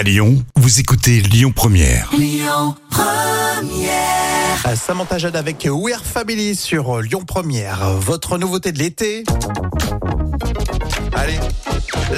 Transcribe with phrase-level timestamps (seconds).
[0.00, 2.10] À Lyon, vous écoutez Lyon Première.
[4.64, 7.86] À Samantha Jade avec We're Family sur euh, Lyon Première.
[7.98, 9.24] Votre nouveauté de l'été
[11.12, 11.38] Allez,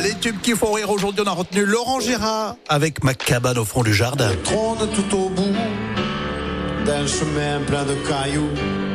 [0.01, 3.65] les tubes qui font rire aujourd'hui, on a retenu Laurent Gérard avec ma cabane au
[3.65, 4.31] fond du jardin.
[4.45, 5.57] trône tout au bout
[6.87, 8.92] d'un chemin plein de cailloux.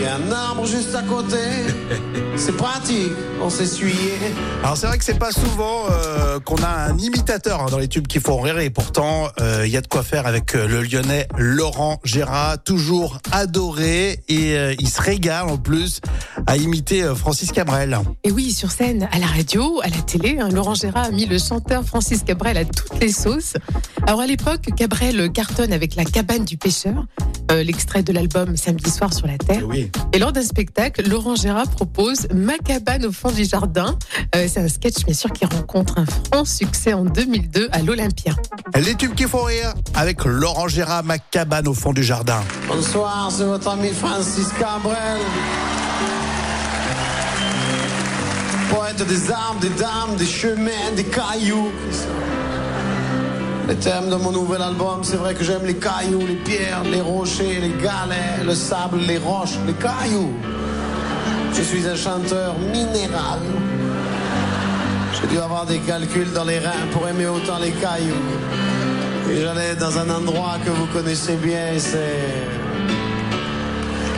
[0.00, 1.36] Et un arbre juste à côté.
[2.36, 3.12] C'est pratique,
[3.42, 4.32] on s'essuyait.
[4.64, 7.88] Alors c'est vrai que c'est pas souvent euh, qu'on a un imitateur hein, dans les
[7.88, 10.66] tubes qui font rire et pourtant euh, il y a de quoi faire avec euh,
[10.66, 16.00] le lyonnais Laurent Gérard, toujours adoré et euh, il se régale en plus
[16.46, 17.98] à imiter euh, Francis Cabrel.
[18.24, 21.26] Et oui, sur scène, à la radio, à la télé, hein, Laurent Gérard a mis
[21.26, 23.54] le chanteur Francis Cabrel à toutes les sauces.
[24.06, 27.04] Alors à l'époque, Cabrel cartonne avec La cabane du pêcheur,
[27.50, 29.62] euh, l'extrait de l'album Samedi soir sur la terre.
[29.66, 29.90] Oui.
[30.12, 33.96] Et lors d'un spectacle, Laurent Gérard propose Ma cabane au fond du jardin.
[34.34, 38.32] Euh, C'est un sketch, bien sûr, qui rencontre un franc succès en 2002 à l'Olympia.
[38.76, 42.42] Les tubes qui font rire avec Laurent Gérard, ma cabane au fond du jardin.
[42.68, 45.20] Bonsoir, c'est votre ami Francis Cabrel.
[48.70, 51.70] Poète des arbres, des dames, des chemins, des cailloux.
[53.72, 57.00] Le thème de mon nouvel album, c'est vrai que j'aime les cailloux, les pierres, les
[57.00, 60.34] rochers, les galets, le sable, les roches, les cailloux.
[61.54, 63.40] Je suis un chanteur minéral.
[65.14, 68.28] J'ai dû avoir des calculs dans les reins pour aimer autant les cailloux.
[69.30, 72.28] Et j'allais dans un endroit que vous connaissez bien, c'est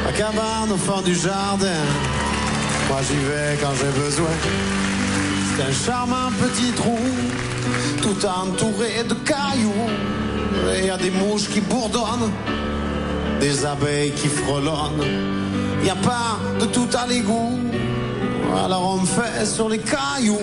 [0.05, 1.80] la cabane au fond du jardin.
[2.88, 5.03] Moi j'y vais quand j'ai besoin.
[5.56, 6.98] C'est un charmant petit trou,
[8.02, 9.88] tout entouré de cailloux.
[10.74, 12.33] Et il y a des mouches qui bourdonnent,
[13.38, 15.05] des abeilles qui frelonnent.
[15.78, 17.60] Il n'y a pas de tout à l'égout,
[18.64, 20.38] alors on fait sur les cailloux.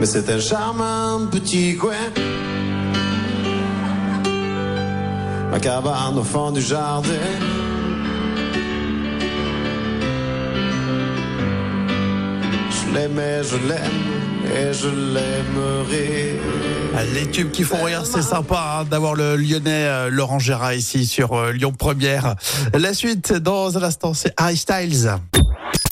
[0.00, 1.92] Mais c'est un charmant petit coin.
[5.52, 7.61] Ma cabane au fond du jardin.
[12.92, 16.38] L'aimais, je l'aime et je l'aimerai.
[16.94, 20.74] Ah, Les tubes qui font rire, c'est sympa hein, d'avoir le lyonnais euh, Laurent Gérard
[20.74, 22.34] ici sur euh, Lyon Première.
[22.74, 25.16] La suite dans un instant, c'est Harry Styles.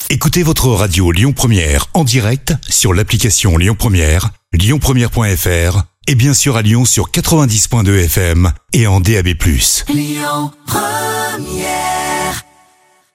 [0.09, 6.57] Écoutez votre radio Lyon Première en direct sur l'application Lyon Première, lyonpremière.fr et bien sûr
[6.57, 9.29] à Lyon sur 90.2 FM et en DAB+.
[9.89, 12.00] Lyon Première